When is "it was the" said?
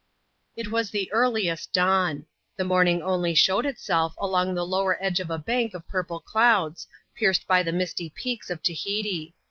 0.55-1.11